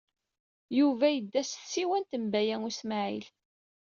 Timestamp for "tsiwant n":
1.67-2.25